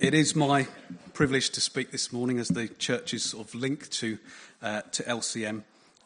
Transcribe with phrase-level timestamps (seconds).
[0.00, 0.66] It is my
[1.12, 4.16] privilege to speak this morning as the church's sort of link to,
[4.62, 5.62] uh, to LCM.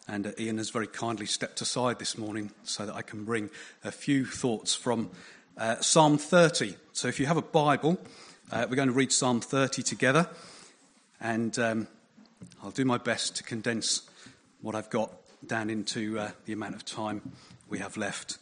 [0.09, 3.51] And uh, Ian has very kindly stepped aside this morning so that I can bring
[3.85, 5.11] a few thoughts from
[5.57, 6.75] uh, Psalm 30.
[6.93, 7.96] So if you have a Bible,
[8.51, 10.29] uh, we're going to read Psalm 30 together.
[11.20, 11.86] And um,
[12.64, 14.02] I'll do my best to condense
[14.61, 15.12] what I've got
[15.46, 17.30] down into uh, the amount of time
[17.68, 18.38] we have left.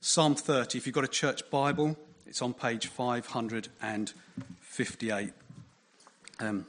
[0.00, 5.32] Psalm 30, if you've got a church Bible, it's on page 558.
[6.38, 6.66] Um,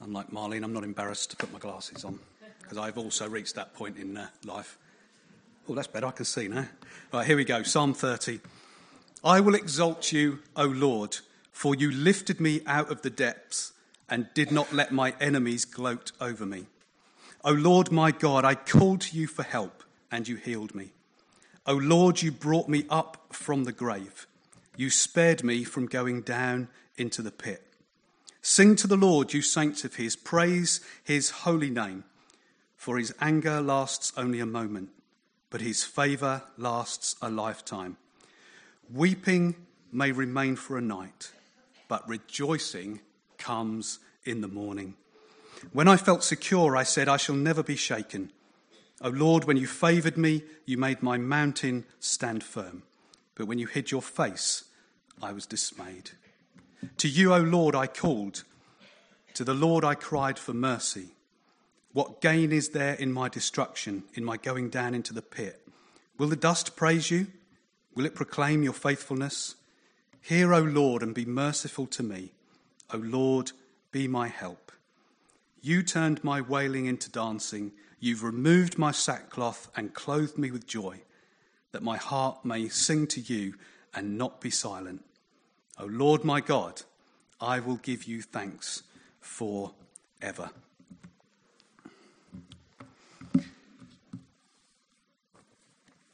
[0.00, 2.18] unlike Marlene, I'm not embarrassed to put my glasses on
[2.60, 4.76] because I've also reached that point in uh, life.
[5.68, 6.06] Oh, that's better.
[6.06, 6.66] I can see now.
[7.12, 7.62] Right, here we go.
[7.62, 8.40] Psalm 30.
[9.24, 11.18] I will exalt you, O Lord,
[11.50, 13.72] for you lifted me out of the depths
[14.08, 16.66] and did not let my enemies gloat over me.
[17.44, 20.90] O Lord my God, I called to you for help, and you healed me.
[21.68, 24.26] O Lord, you brought me up from the grave.
[24.74, 27.62] You spared me from going down into the pit.
[28.40, 30.16] Sing to the Lord, you saints of his.
[30.16, 32.04] Praise his holy name.
[32.78, 34.88] For his anger lasts only a moment,
[35.50, 37.98] but his favor lasts a lifetime.
[38.90, 39.54] Weeping
[39.92, 41.32] may remain for a night,
[41.86, 43.00] but rejoicing
[43.36, 44.94] comes in the morning.
[45.74, 48.32] When I felt secure, I said, I shall never be shaken.
[49.00, 52.82] O Lord, when you favored me, you made my mountain stand firm.
[53.34, 54.64] But when you hid your face,
[55.22, 56.10] I was dismayed.
[56.98, 58.44] To you, O Lord, I called.
[59.34, 61.10] To the Lord I cried for mercy.
[61.92, 65.66] What gain is there in my destruction, in my going down into the pit?
[66.18, 67.28] Will the dust praise you?
[67.94, 69.54] Will it proclaim your faithfulness?
[70.20, 72.32] Hear, O Lord, and be merciful to me.
[72.92, 73.52] O Lord,
[73.92, 74.72] be my help.
[75.62, 77.72] You turned my wailing into dancing.
[78.00, 81.00] You've removed my sackcloth and clothed me with joy,
[81.72, 83.54] that my heart may sing to you
[83.94, 85.04] and not be silent.
[85.78, 86.82] O Lord my God,
[87.40, 88.82] I will give you thanks
[89.20, 90.50] forever.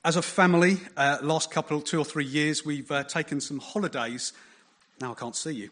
[0.05, 4.35] As a family, uh, last couple, two or three years, we've uh, taken some holidays.
[5.01, 5.71] Now I can't see you.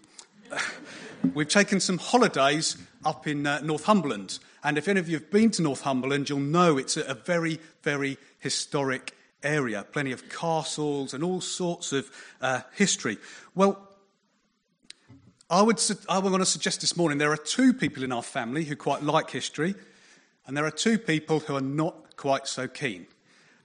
[1.34, 4.38] we've taken some holidays up in uh, Northumberland.
[4.64, 7.58] And if any of you have been to Northumberland, you'll know it's a, a very,
[7.82, 9.84] very historic area.
[9.90, 13.18] Plenty of castles and all sorts of uh, history.
[13.54, 13.88] Well,
[15.50, 18.22] I would, su- I want to suggest this morning there are two people in our
[18.22, 19.74] family who quite like history,
[20.46, 23.06] and there are two people who are not quite so keen.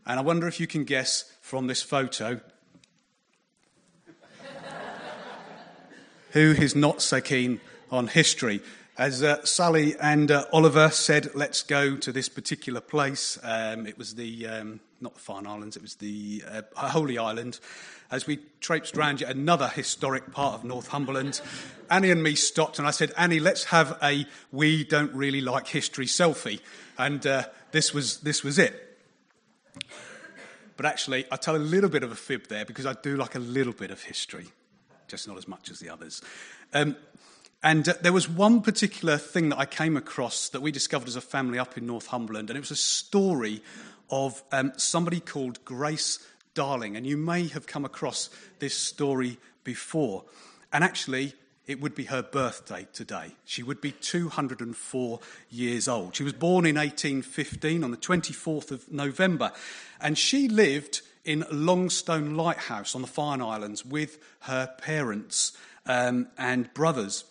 [0.05, 2.41] And I wonder if you can guess from this photo
[6.31, 7.59] who is not so keen
[7.91, 8.61] on history.
[8.97, 13.37] As uh, Sally and uh, Oliver said, let's go to this particular place.
[13.43, 17.59] Um, it was the, um, not the Farne Islands, it was the uh, Holy Island.
[18.09, 21.41] As we traipsed around yet another historic part of Northumberland,
[21.91, 25.67] Annie and me stopped and I said, Annie, let's have a we don't really like
[25.67, 26.59] history selfie.
[26.97, 28.99] And uh, this, was, this was it.
[30.75, 33.35] But actually, I tell a little bit of a fib there because I do like
[33.35, 34.47] a little bit of history,
[35.07, 36.21] just not as much as the others.
[36.73, 36.95] Um,
[37.63, 41.15] and uh, there was one particular thing that I came across that we discovered as
[41.15, 43.61] a family up in Northumberland, and it was a story
[44.09, 46.19] of um, somebody called Grace
[46.53, 46.95] Darling.
[46.95, 48.29] And you may have come across
[48.59, 50.23] this story before.
[50.71, 51.33] And actually,
[51.67, 53.35] it would be her birthday today.
[53.43, 55.19] She would be 204
[55.49, 56.15] years old.
[56.15, 59.51] She was born in 1815 on the 24th of November,
[59.99, 65.55] and she lived in Longstone Lighthouse on the Farne Islands with her parents
[65.85, 67.25] um, and brothers.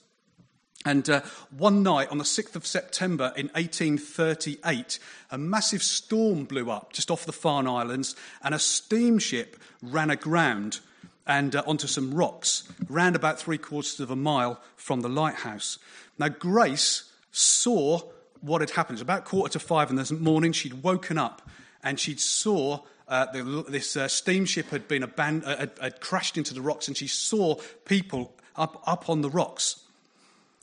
[0.85, 4.99] And uh, one night on the 6th of September in 1838,
[5.31, 8.15] a massive storm blew up just off the Farne Islands,
[8.45, 10.79] and a steamship ran aground
[11.27, 15.79] and uh, onto some rocks, round about three quarters of a mile from the lighthouse.
[16.19, 18.01] Now, Grace saw
[18.41, 18.99] what had happened.
[18.99, 20.53] It was about quarter to five in the morning.
[20.53, 21.49] She'd woken up
[21.83, 26.37] and she'd saw uh, the, this uh, steamship had been abandoned, uh, had, had crashed
[26.37, 29.81] into the rocks, and she saw people up, up on the rocks.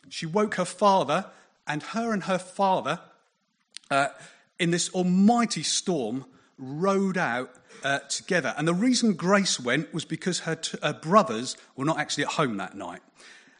[0.09, 1.25] She woke her father,
[1.65, 2.99] and her and her father,
[3.89, 4.07] uh,
[4.59, 6.25] in this almighty storm,
[6.57, 7.51] rowed out
[7.83, 8.53] uh, together.
[8.57, 12.31] And the reason Grace went was because her, t- her brothers were not actually at
[12.31, 13.01] home that night.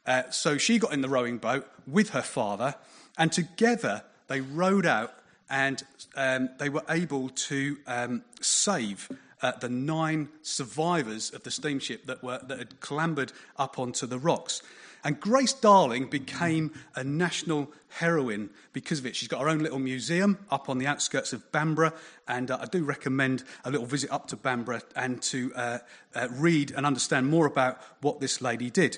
[0.06, 2.75] Uh, so she got in the rowing boat with her father,
[3.18, 5.13] and together they rowed out
[5.50, 5.83] and
[6.15, 8.24] um, they were able to um,
[8.63, 9.10] save
[9.42, 14.18] uh, the nine survivors of the steamship that, were, that had clambered up onto the
[14.18, 14.62] rocks.
[15.04, 19.18] And Grace Darling became a national heroine because of it.
[19.18, 21.94] She's got her own little museum up on the outskirts of Bamburgh,
[22.25, 25.80] and uh, I do recommend a little visit up to Bamburgh and to uh,
[26.15, 28.98] uh, read and understand more about what this lady did.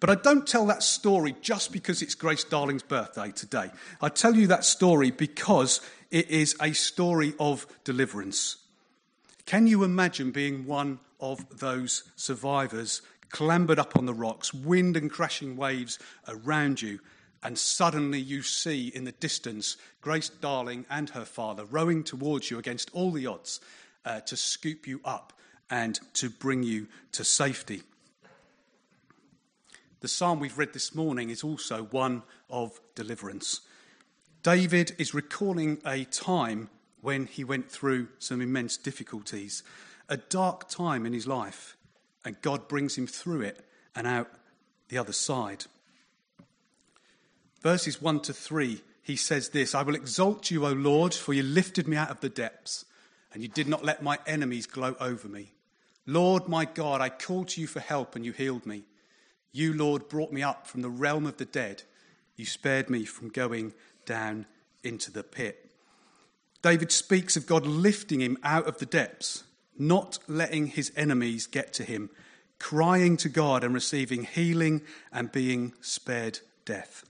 [0.00, 3.70] But I don't tell that story just because it's Grace Darling's birthday today.
[4.00, 8.63] I tell you that story because it is a story of deliverance.
[9.46, 15.10] Can you imagine being one of those survivors clambered up on the rocks, wind and
[15.10, 15.98] crashing waves
[16.28, 17.00] around you,
[17.42, 22.58] and suddenly you see in the distance Grace Darling and her father rowing towards you
[22.58, 23.60] against all the odds
[24.04, 25.32] uh, to scoop you up
[25.68, 27.82] and to bring you to safety.
[30.00, 33.60] The psalm we've read this morning is also one of deliverance.
[34.42, 36.68] David is recalling a time
[37.04, 39.62] when he went through some immense difficulties,
[40.08, 41.76] a dark time in his life,
[42.24, 43.62] and God brings him through it
[43.94, 44.30] and out
[44.88, 45.66] the other side.
[47.60, 51.42] Verses 1 to 3, he says this I will exalt you, O Lord, for you
[51.42, 52.86] lifted me out of the depths,
[53.34, 55.52] and you did not let my enemies gloat over me.
[56.06, 58.84] Lord my God, I called to you for help, and you healed me.
[59.52, 61.82] You, Lord, brought me up from the realm of the dead.
[62.34, 63.74] You spared me from going
[64.06, 64.46] down
[64.82, 65.63] into the pit.
[66.64, 69.44] David speaks of God lifting him out of the depths,
[69.78, 72.08] not letting his enemies get to him,
[72.58, 74.80] crying to God and receiving healing
[75.12, 77.04] and being spared death.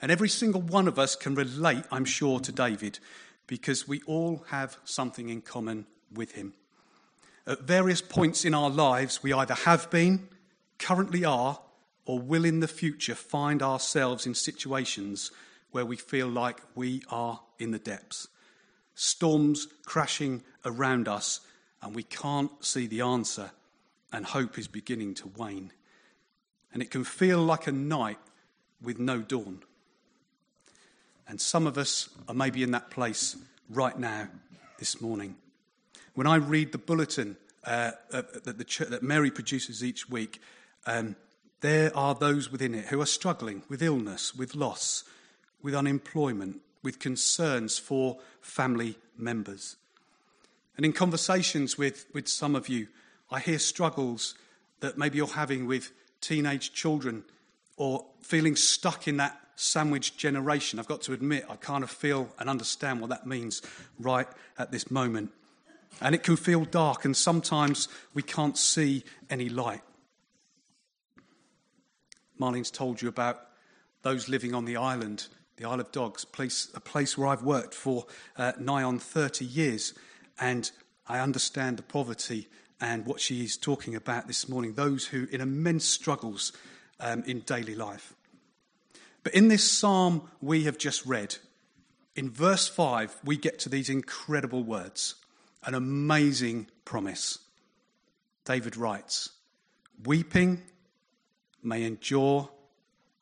[0.00, 3.00] And every single one of us can relate, I'm sure, to David
[3.46, 6.54] because we all have something in common with him.
[7.46, 10.30] At various points in our lives, we either have been,
[10.78, 11.60] currently are,
[12.06, 15.30] or will in the future find ourselves in situations
[15.70, 18.28] where we feel like we are in the depths.
[18.94, 21.40] Storms crashing around us,
[21.82, 23.50] and we can't see the answer,
[24.12, 25.72] and hope is beginning to wane.
[26.72, 28.18] And it can feel like a night
[28.80, 29.62] with no dawn.
[31.26, 33.36] And some of us are maybe in that place
[33.70, 34.28] right now,
[34.78, 35.36] this morning.
[36.14, 40.40] When I read the bulletin uh, uh that, the church, that Mary produces each week,
[40.86, 41.16] um,
[41.60, 45.04] there are those within it who are struggling with illness, with loss,
[45.62, 49.76] with unemployment, with concerns for family members.
[50.76, 52.86] And in conversations with, with some of you,
[53.30, 54.34] I hear struggles
[54.80, 55.90] that maybe you're having with
[56.20, 57.24] teenage children
[57.76, 60.78] or feeling stuck in that sandwich generation.
[60.78, 63.62] I've got to admit, I kind of feel and understand what that means
[63.98, 64.28] right
[64.58, 65.32] at this moment.
[66.00, 69.82] And it can feel dark, and sometimes we can't see any light.
[72.38, 73.40] Marlene's told you about
[74.02, 77.74] those living on the island the Isle of Dogs, place, a place where I've worked
[77.74, 78.06] for
[78.36, 79.94] uh, nigh on 30 years.
[80.40, 80.70] And
[81.06, 82.48] I understand the poverty
[82.80, 86.52] and what she is talking about this morning, those who in immense struggles
[87.00, 88.14] um, in daily life.
[89.22, 91.36] But in this psalm we have just read,
[92.16, 95.16] in verse 5, we get to these incredible words,
[95.64, 97.38] an amazing promise.
[98.44, 99.30] David writes,
[100.04, 100.62] Weeping
[101.62, 102.50] may endure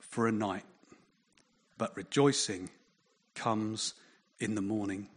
[0.01, 0.65] for a night
[1.83, 2.71] but rejoicing
[3.35, 3.95] comes
[4.39, 5.09] in the morning.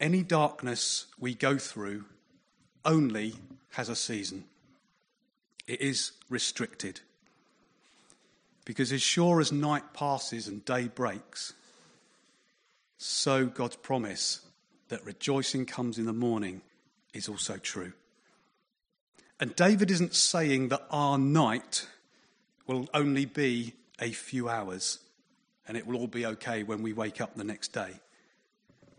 [0.00, 2.06] Any darkness we go through
[2.84, 3.34] only
[3.74, 4.42] has a season.
[5.68, 7.00] It is restricted.
[8.64, 11.52] Because as sure as night passes and day breaks,
[12.96, 14.40] so God's promise
[14.88, 16.60] that rejoicing comes in the morning
[17.14, 17.92] is also true.
[19.38, 21.86] And David isn't saying that our night
[22.68, 25.00] will only be a few hours
[25.66, 27.94] and it will all be okay when we wake up the next day.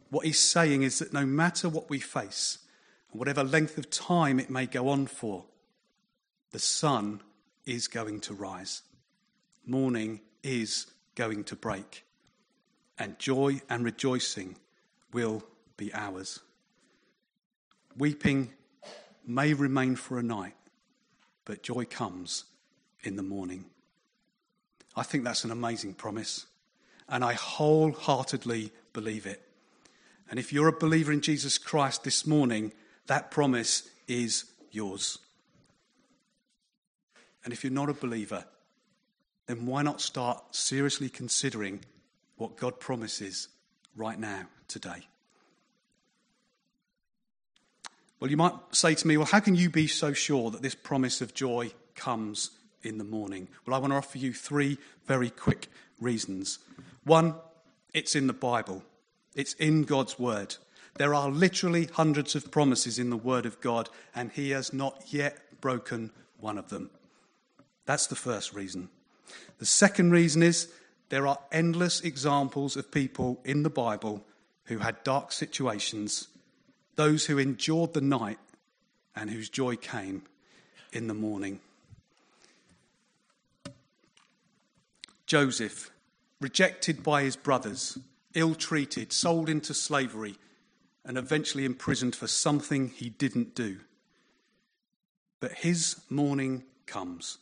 [0.10, 2.58] What he's saying is that no matter what we face,
[3.12, 5.46] whatever length of time it may go on for,
[6.52, 7.22] the sun
[7.66, 8.82] is going to rise.
[9.66, 12.06] Morning is going to break.
[12.98, 14.58] And joy and rejoicing
[15.14, 15.44] will
[15.78, 16.40] be ours.
[17.96, 18.52] Weeping
[19.26, 20.56] may remain for a night,
[21.46, 22.46] but joy comes
[23.03, 23.65] in the morning.
[24.96, 26.46] I think that's an amazing promise,
[27.08, 29.41] and I wholeheartedly believe it.
[30.29, 32.72] And if you're a believer in Jesus Christ this morning,
[33.08, 35.18] that promise is yours.
[37.44, 38.46] And if you're not a believer,
[39.48, 41.79] then why not start seriously considering
[42.38, 43.48] what God promises
[43.96, 45.08] right now, today?
[48.20, 50.75] Well, you might say to me, well, how can you be so sure that this
[50.75, 52.51] promise of joy comes
[52.84, 53.48] in the morning?
[53.66, 55.68] Well, I want to offer you three very quick
[56.00, 56.60] reasons.
[57.04, 57.36] One,
[57.94, 58.84] it's in the Bible,
[59.36, 60.56] it's in God's Word.
[60.96, 65.02] There are literally hundreds of promises in the Word of God, and He has not
[65.08, 66.90] yet broken one of them.
[67.86, 68.90] That's the first reason.
[69.60, 70.72] The second reason is
[71.10, 74.24] there are endless examples of people in the Bible
[74.66, 76.28] who had dark situations,
[76.96, 78.38] those who endured the night
[79.16, 80.24] and whose joy came
[80.92, 81.60] in the morning.
[85.30, 85.92] Joseph,
[86.42, 88.00] rejected by his brothers,
[88.34, 90.36] ill treated, sold into slavery,
[91.06, 93.78] and eventually imprisoned for something he didn't do.
[95.40, 97.38] But his morning comes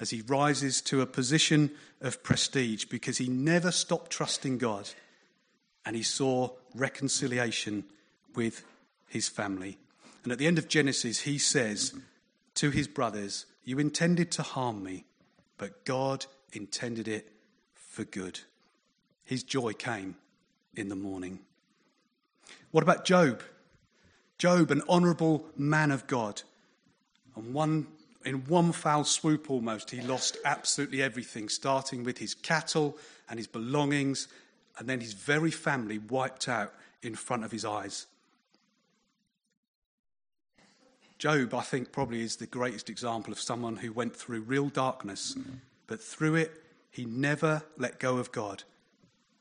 [0.00, 4.88] as he rises to a position of prestige because he never stopped trusting God
[5.84, 7.84] and he saw reconciliation
[8.34, 8.64] with
[9.06, 9.76] his family.
[10.24, 11.94] And at the end of Genesis, he says
[12.54, 15.04] to his brothers, You intended to harm me,
[15.58, 17.32] but God intended it
[17.74, 18.40] for good.
[19.24, 20.16] His joy came
[20.74, 21.40] in the morning.
[22.70, 23.42] What about Job?
[24.38, 26.42] Job, an honourable man of God.
[27.36, 27.86] And one,
[28.24, 32.96] in one foul swoop almost, he lost absolutely everything, starting with his cattle
[33.28, 34.28] and his belongings,
[34.78, 38.06] and then his very family wiped out in front of his eyes.
[41.18, 45.36] Job, I think, probably is the greatest example of someone who went through real darkness,
[45.92, 46.50] but through it,
[46.90, 48.62] he never let go of God,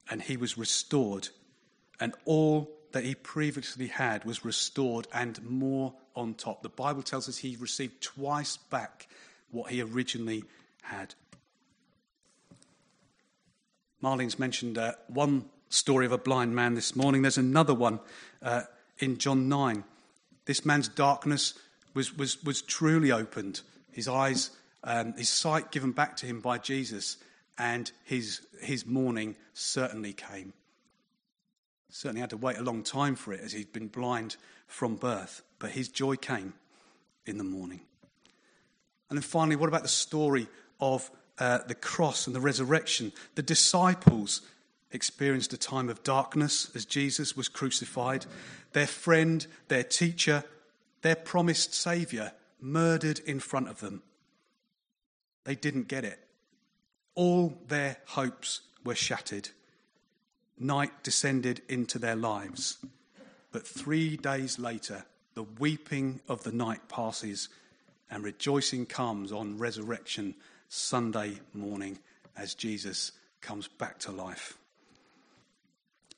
[0.09, 1.29] and he was restored,
[1.97, 6.61] and all that he previously had was restored and more on top.
[6.61, 9.07] The Bible tells us he received twice back
[9.49, 10.43] what he originally
[10.81, 11.15] had.
[14.03, 17.21] Marlene's mentioned uh, one story of a blind man this morning.
[17.21, 18.01] There's another one
[18.41, 18.63] uh,
[18.99, 19.85] in John 9.
[20.43, 21.53] This man's darkness
[21.93, 23.61] was, was, was truly opened.
[23.93, 24.49] His eyes,
[24.83, 27.17] um, his sight given back to him by Jesus,
[27.57, 30.53] and his, his morning certainly came.
[31.89, 35.43] Certainly had to wait a long time for it as he'd been blind from birth,
[35.59, 36.53] but his joy came
[37.25, 37.81] in the morning.
[39.09, 40.47] And then finally, what about the story
[40.79, 43.11] of uh, the cross and the resurrection?
[43.35, 44.41] The disciples
[44.91, 48.25] experienced a time of darkness as Jesus was crucified.
[48.73, 50.45] Their friend, their teacher,
[51.01, 54.01] their promised Saviour murdered in front of them.
[55.43, 56.19] They didn't get it.
[57.15, 59.49] All their hopes were shattered.
[60.57, 62.77] Night descended into their lives.
[63.51, 67.49] But three days later, the weeping of the night passes
[68.09, 70.35] and rejoicing comes on resurrection
[70.69, 71.99] Sunday morning
[72.37, 74.57] as Jesus comes back to life.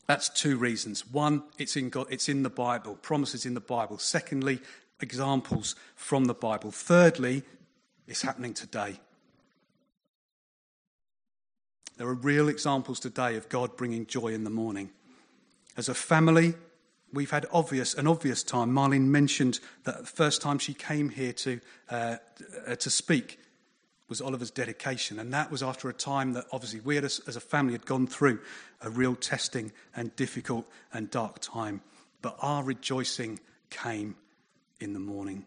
[0.07, 1.07] That's two reasons.
[1.07, 3.97] One, it's in, God, it's in the Bible, promises in the Bible.
[3.97, 4.59] Secondly,
[4.99, 6.71] examples from the Bible.
[6.71, 7.43] Thirdly,
[8.07, 8.99] it's happening today.
[11.97, 14.89] There are real examples today of God bringing joy in the morning.
[15.77, 16.55] As a family,
[17.11, 18.71] we've had obvious an obvious time.
[18.71, 21.59] Marlene mentioned that the first time she came here to
[21.89, 22.17] uh,
[22.79, 23.39] to speak
[24.09, 27.39] was Oliver's dedication, and that was after a time that obviously we as, as a
[27.39, 28.39] family had gone through
[28.81, 31.81] a real testing and difficult and dark time.
[32.21, 34.15] But our rejoicing came
[34.79, 35.45] in the morning.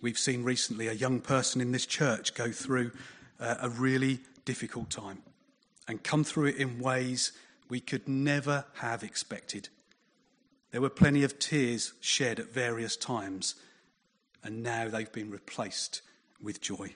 [0.00, 2.92] We've seen recently a young person in this church go through
[3.40, 5.22] uh, a really difficult time
[5.88, 7.32] and come through it in ways
[7.68, 9.68] we could never have expected.
[10.70, 13.54] There were plenty of tears shed at various times,
[14.42, 16.02] and now they've been replaced
[16.42, 16.94] with joy.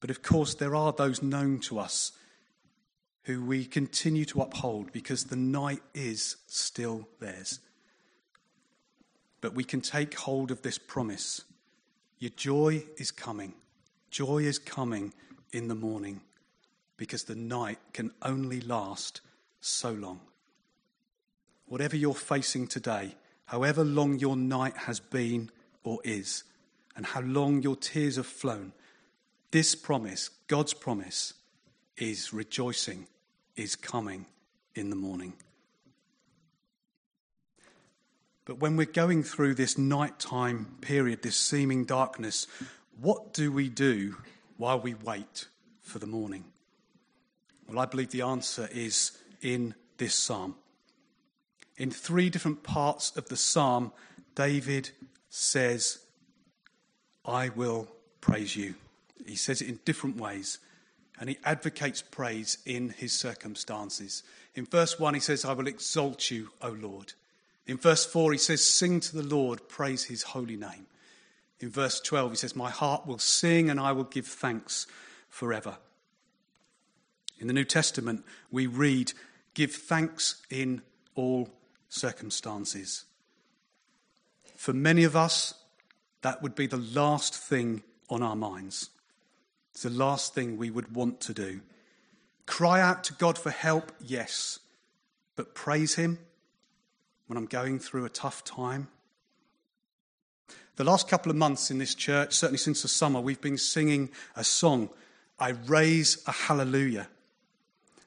[0.00, 2.12] But of course, there are those known to us
[3.24, 7.60] who we continue to uphold because the night is still theirs.
[9.40, 11.42] But we can take hold of this promise
[12.20, 13.54] your joy is coming.
[14.10, 15.12] Joy is coming
[15.52, 16.20] in the morning
[16.96, 19.20] because the night can only last
[19.60, 20.20] so long.
[21.66, 23.14] Whatever you're facing today,
[23.46, 25.50] however long your night has been
[25.84, 26.44] or is,
[26.96, 28.72] and how long your tears have flown,
[29.50, 31.34] this promise, God's promise,
[31.96, 33.06] is rejoicing,
[33.56, 34.26] is coming
[34.74, 35.34] in the morning.
[38.44, 42.46] But when we're going through this nighttime period, this seeming darkness,
[43.00, 44.16] what do we do
[44.56, 45.46] while we wait
[45.82, 46.44] for the morning?
[47.68, 50.56] Well, I believe the answer is in this psalm.
[51.76, 53.92] In three different parts of the psalm,
[54.34, 54.90] David
[55.28, 55.98] says,
[57.24, 57.88] I will
[58.20, 58.74] praise you.
[59.26, 60.58] He says it in different ways,
[61.20, 64.22] and he advocates praise in his circumstances.
[64.54, 67.12] In verse 1, he says, I will exalt you, O Lord.
[67.66, 70.86] In verse 4, he says, Sing to the Lord, praise his holy name.
[71.60, 74.86] In verse 12, he says, My heart will sing and I will give thanks
[75.28, 75.78] forever.
[77.38, 79.12] In the New Testament, we read,
[79.54, 80.82] Give thanks in
[81.14, 81.48] all
[81.88, 83.04] circumstances.
[84.56, 85.54] For many of us,
[86.22, 88.90] that would be the last thing on our minds.
[89.72, 91.60] It's the last thing we would want to do.
[92.46, 94.58] Cry out to God for help, yes,
[95.36, 96.18] but praise Him
[97.26, 98.88] when I'm going through a tough time.
[100.78, 104.10] The last couple of months in this church, certainly since the summer, we've been singing
[104.36, 104.90] a song,
[105.36, 107.08] I Raise a Hallelujah.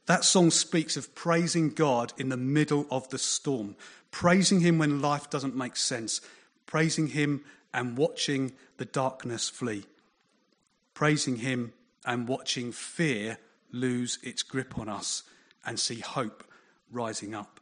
[0.06, 3.76] That song speaks of praising God in the middle of the storm,
[4.10, 6.22] praising Him when life doesn't make sense,
[6.66, 9.84] praising Him and watching the darkness flee,
[10.94, 11.74] praising Him
[12.06, 13.38] and watching fear
[13.74, 15.24] lose its grip on us
[15.66, 16.46] and see hope
[16.90, 17.60] rising up.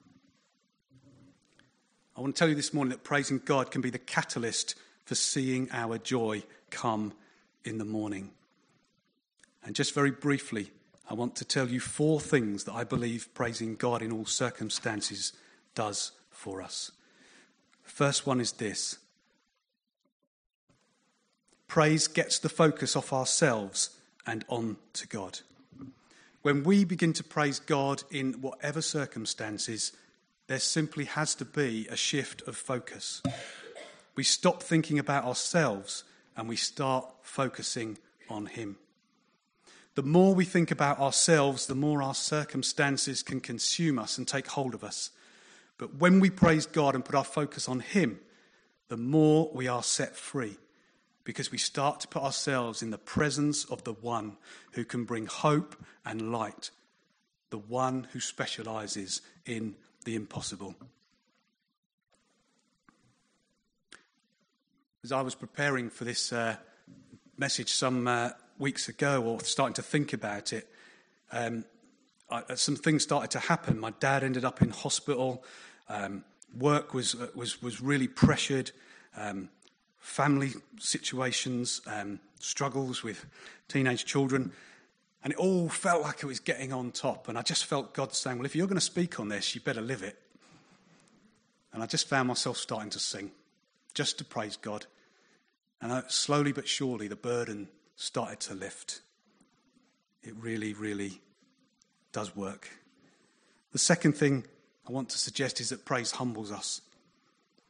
[2.15, 4.75] I want to tell you this morning that praising God can be the catalyst
[5.09, 7.13] for seeing our joy come
[7.65, 8.29] in the morning.
[9.63, 10.69] And just very briefly,
[11.09, 15.33] I want to tell you four things that I believe praising God in all circumstances
[15.73, 16.91] does for us.
[17.81, 18.99] First one is this
[21.67, 23.89] praise gets the focus off ourselves
[24.27, 25.39] and on to God.
[26.43, 29.91] When we begin to praise God in whatever circumstances,
[30.45, 33.23] there simply has to be a shift of focus.
[34.19, 36.03] We stop thinking about ourselves
[36.35, 37.97] and we start focusing
[38.29, 38.75] on Him.
[39.95, 44.47] The more we think about ourselves, the more our circumstances can consume us and take
[44.47, 45.11] hold of us.
[45.77, 48.19] But when we praise God and put our focus on Him,
[48.89, 50.57] the more we are set free
[51.23, 54.35] because we start to put ourselves in the presence of the one
[54.73, 56.71] who can bring hope and light,
[57.51, 60.75] the one who specializes in the impossible.
[65.01, 66.58] As I was preparing for this uh,
[67.38, 70.68] message some uh, weeks ago, or starting to think about it,
[71.32, 71.63] um,
[72.29, 73.79] I, uh, some things started to happen.
[73.79, 75.41] My dad ended up in hospital.
[75.88, 76.25] Um,
[76.58, 78.72] work was, uh, was, was really pressured.
[79.15, 79.48] Um,
[80.00, 83.25] family situations, um, struggles with
[83.70, 84.51] teenage children.
[85.24, 87.29] And it all felt like it was getting on top.
[87.29, 89.62] And I just felt God saying, Well, if you're going to speak on this, you
[89.62, 90.18] better live it.
[91.72, 93.32] And I just found myself starting to sing,
[93.93, 94.86] just to praise God.
[95.81, 99.01] And slowly but surely, the burden started to lift.
[100.24, 101.22] It really, really
[102.11, 102.70] does work.
[103.72, 104.46] The second thing
[104.87, 106.81] I want to suggest is that praise humbles us.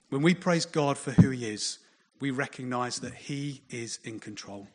[0.09, 1.79] When we praise God for who He is,
[2.19, 4.67] we recognize that He is in control.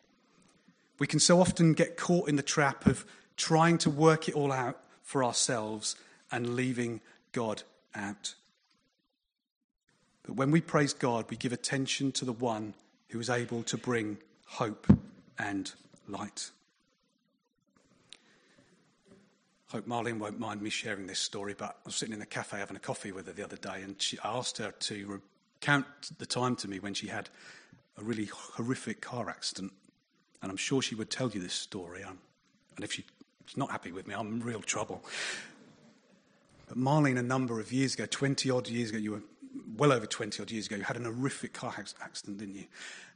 [0.97, 4.51] We can so often get caught in the trap of trying to work it all
[4.51, 5.95] out for ourselves
[6.31, 8.35] and leaving God out.
[10.25, 12.73] But when we praise God, we give attention to the one
[13.09, 14.87] who is able to bring hope
[15.37, 15.71] and
[16.07, 16.51] light.
[19.69, 22.25] I hope Marlene won't mind me sharing this story, but I was sitting in the
[22.25, 25.21] cafe having a coffee with her the other day, and she, I asked her to
[25.61, 25.85] recount
[26.17, 27.29] the time to me when she had
[27.97, 29.71] a really horrific car accident
[30.45, 32.03] and I'm sure she would tell you this story.
[32.03, 32.19] Um,
[32.75, 33.05] and if she's
[33.55, 35.03] not happy with me, I'm in real trouble.
[36.67, 39.23] But Marlene, a number of years ago, 20 odd years ago, you were
[39.77, 42.65] well over 20 odd years ago, you had an horrific car accident, didn't you?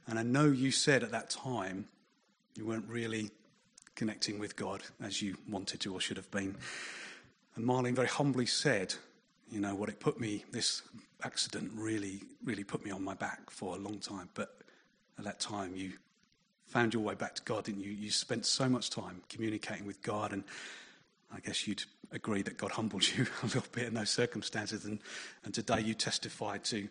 [0.06, 1.86] And I know you said at that time
[2.56, 3.30] you weren't really
[3.94, 6.56] connecting with God as you wanted to or should have been.
[7.56, 8.94] And Marlene very humbly said,
[9.50, 10.82] you know, what it put me, this
[11.22, 14.28] accident really, really put me on my back for a long time.
[14.34, 14.56] But
[15.18, 15.92] at that time, you
[16.66, 17.90] found your way back to God, didn't you?
[17.90, 20.44] You spent so much time communicating with God, and
[21.34, 24.84] I guess you'd agree that God humbled you a little bit in those circumstances.
[24.84, 24.98] And,
[25.44, 26.88] and today you testify to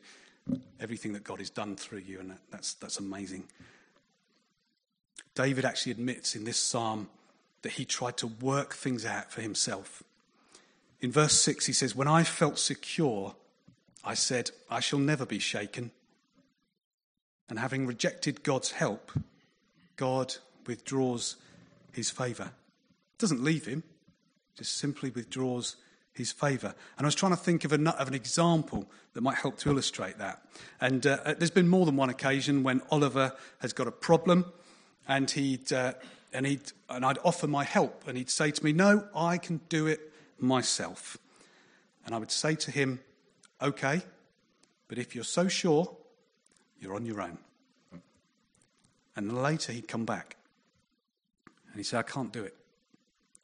[0.80, 3.44] everything that God has done through you, and that, that's, that's amazing.
[5.36, 7.10] David actually admits in this psalm
[7.62, 10.04] that he tried to work things out for himself.
[11.02, 13.36] In verse 6, he says, When I felt secure,
[14.04, 15.92] I said, I shall never be shaken.
[17.50, 19.12] And having rejected God's help,
[19.96, 21.36] God withdraws
[21.92, 22.52] his favour.
[23.18, 23.84] Doesn't leave him,
[24.60, 25.78] just simply withdraws
[26.14, 26.76] his favour.
[26.98, 29.70] And I was trying to think of, a, of an example that might help to
[29.70, 30.46] illustrate that.
[30.80, 34.46] And uh, uh, there's been more than one occasion when Oliver has got a problem
[35.08, 35.94] and he'd, uh,
[36.34, 39.62] and, he'd, and I'd offer my help and he'd say to me, No, I can
[39.70, 41.18] do it myself.
[42.06, 43.00] And I would say to him,
[43.62, 44.02] Okay,
[44.90, 45.96] but if you're so sure,
[46.80, 47.38] you're on your own.
[49.16, 50.36] And later he'd come back
[51.68, 52.56] and he'd say, I can't do it.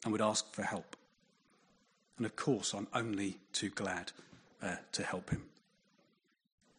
[0.04, 0.95] And would ask for help.
[2.18, 4.12] And of course, I'm only too glad
[4.62, 5.44] uh, to help him.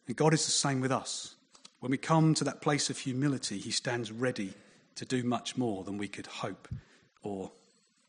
[0.07, 1.35] And God is the same with us.
[1.79, 4.53] When we come to that place of humility, he stands ready
[4.95, 6.67] to do much more than we could hope
[7.21, 7.51] or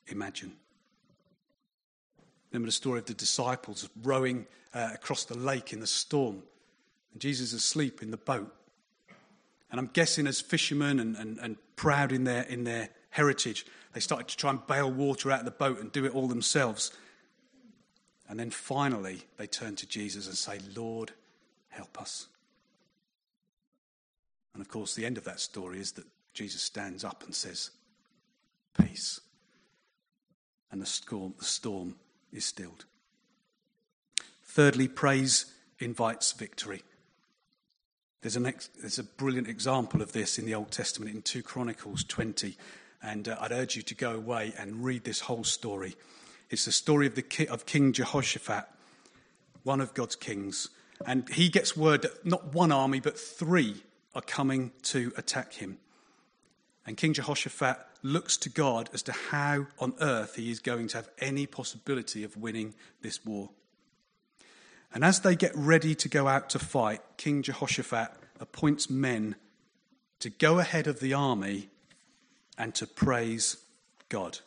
[0.06, 0.52] imagine.
[2.50, 6.42] Remember the story of the disciples rowing uh, across the lake in the storm
[7.12, 8.54] And Jesus asleep in the boat.
[9.70, 14.00] And I'm guessing as fishermen and, and, and proud in their, in their heritage, they
[14.00, 16.90] started to try and bail water out of the boat and do it all themselves.
[18.28, 21.12] And then finally, they turn to Jesus and say, Lord,
[21.70, 22.26] help us.
[24.52, 27.70] And of course, the end of that story is that Jesus stands up and says,
[28.78, 29.20] Peace.
[30.70, 31.96] And the storm, the storm
[32.32, 32.84] is stilled.
[34.44, 35.46] Thirdly, praise
[35.78, 36.82] invites victory.
[38.20, 41.42] There's, an ex- there's a brilliant example of this in the Old Testament in 2
[41.42, 42.56] Chronicles 20.
[43.02, 45.94] And uh, I'd urge you to go away and read this whole story.
[46.50, 48.64] It's the story of, the of King Jehoshaphat,
[49.62, 50.70] one of God's kings.
[51.06, 53.82] And he gets word that not one army, but three
[54.14, 55.78] are coming to attack him.
[56.87, 60.96] And King Jehoshaphat looks to God as to how on earth he is going to
[60.96, 63.50] have any possibility of winning this war.
[64.94, 69.37] And as they get ready to go out to fight, King Jehoshaphat appoints men
[70.20, 71.68] to go ahead of the army
[72.56, 73.58] and to praise
[74.08, 74.38] God.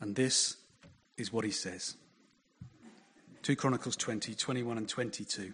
[0.00, 0.56] And this
[1.16, 1.96] is what he says
[3.42, 5.52] 2 Chronicles 20, 21 and 22.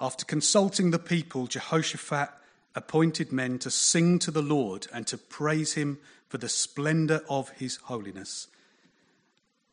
[0.00, 2.30] After consulting the people, Jehoshaphat
[2.74, 7.50] appointed men to sing to the Lord and to praise him for the splendor of
[7.50, 8.46] his holiness.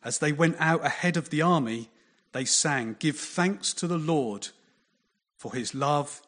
[0.04, 1.90] As they went out ahead of the army,
[2.32, 4.50] they sang, Give thanks to the Lord,
[5.38, 6.22] for his love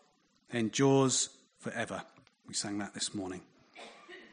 [0.52, 2.04] endures forever.
[2.48, 3.42] We sang that this morning.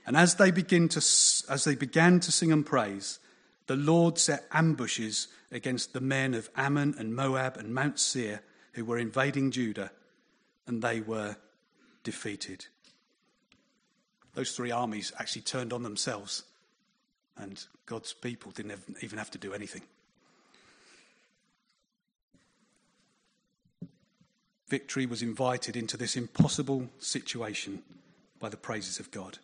[0.06, 3.18] And as they, begin to, as they began to sing and praise,
[3.66, 8.42] the Lord set ambushes against the men of Ammon and Moab and Mount Seir
[8.74, 9.92] who were invading Judah,
[10.66, 11.36] and they were
[12.02, 12.66] defeated.
[14.34, 16.42] Those three armies actually turned on themselves
[17.36, 19.82] and God's people didn't even have to do anything.
[24.68, 27.82] Victory was invited into this impossible situation
[28.40, 29.38] by the praises of God.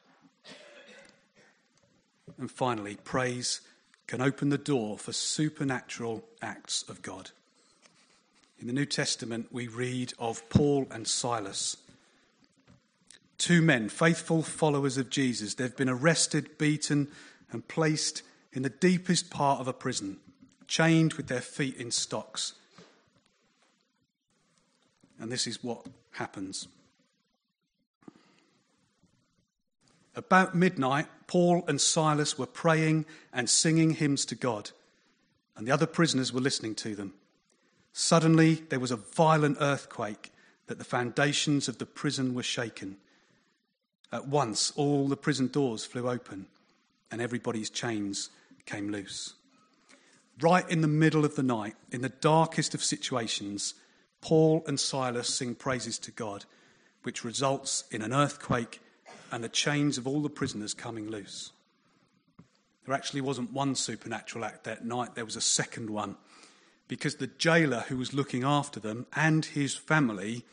[2.40, 3.60] And finally, praise
[4.06, 7.30] can open the door for supernatural acts of God.
[8.58, 11.76] In the New Testament, we read of Paul and Silas,
[13.36, 15.54] two men, faithful followers of Jesus.
[15.54, 17.08] They've been arrested, beaten,
[17.52, 18.22] and placed
[18.54, 20.16] in the deepest part of a prison,
[20.66, 22.54] chained with their feet in stocks.
[25.20, 26.68] And this is what happens.
[30.14, 34.70] About midnight, Paul and Silas were praying and singing hymns to God,
[35.56, 37.14] and the other prisoners were listening to them.
[37.92, 40.32] Suddenly, there was a violent earthquake
[40.66, 42.96] that the foundations of the prison were shaken.
[44.12, 46.46] At once, all the prison doors flew open
[47.10, 48.30] and everybody's chains
[48.66, 49.34] came loose.
[50.40, 53.74] Right in the middle of the night, in the darkest of situations,
[54.20, 56.44] Paul and Silas sing praises to God,
[57.02, 58.80] which results in an earthquake
[59.30, 61.52] and the chains of all the prisoners coming loose.
[62.86, 66.16] There actually wasn't one supernatural act that night, there was a second one,
[66.88, 70.44] because the jailer who was looking after them and his family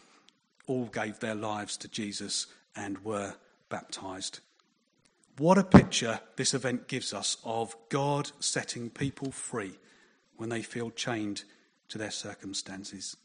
[0.68, 3.36] all gave their lives to Jesus and were
[3.70, 4.40] baptized.
[5.38, 9.74] What a picture this event gives us of God setting people free
[10.36, 11.44] when they feel chained
[11.90, 13.16] to their circumstances.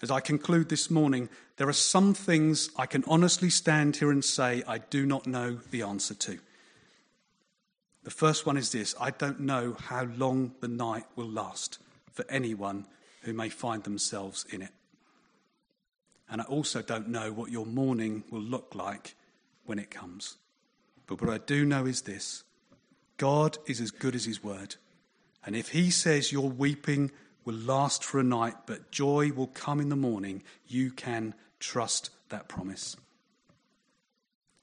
[0.00, 4.24] As I conclude this morning, there are some things I can honestly stand here and
[4.24, 6.38] say I do not know the answer to.
[8.04, 11.78] The first one is this I don't know how long the night will last
[12.12, 12.86] for anyone
[13.22, 14.72] who may find themselves in it.
[16.28, 19.14] And I also don't know what your morning will look like
[19.64, 20.38] when it comes.
[21.06, 22.42] But what I do know is this
[23.16, 24.76] God is as good as his word.
[25.44, 27.10] And if he says your weeping
[27.44, 32.10] will last for a night, but joy will come in the morning, you can trust
[32.28, 32.96] that promise.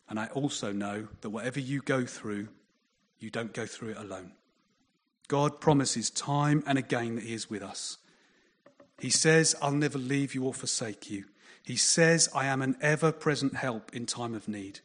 [0.08, 2.50] And I also know that whatever you go through,
[3.20, 4.32] you don't go through it alone.
[5.28, 7.98] God promises time and again that He is with us.
[9.00, 11.26] He says, I'll never leave you or forsake you.
[11.64, 14.80] He says, I am an ever present help in time of need.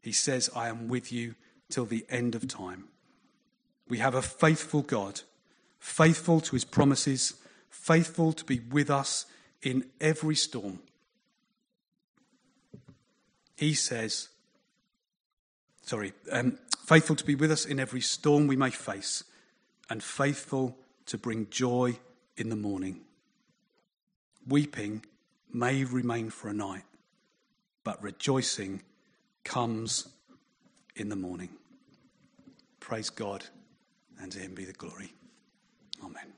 [0.00, 1.36] He says, I am with you
[1.70, 2.88] till the end of time.
[3.88, 5.22] We have a faithful God,
[5.78, 7.34] faithful to his promises,
[7.70, 9.26] faithful to be with us
[9.62, 10.80] in every storm.
[13.56, 14.28] He says,
[15.82, 19.24] sorry, um, faithful to be with us in every storm we may face,
[19.90, 21.98] and faithful to bring joy
[22.36, 23.00] in the morning.
[24.46, 25.04] Weeping
[25.52, 26.84] may remain for a night,
[27.84, 28.82] but rejoicing
[29.44, 30.08] comes
[30.94, 31.50] in the morning.
[32.80, 33.44] Praise God,
[34.20, 35.12] and to him be the glory.
[36.02, 36.37] Amen.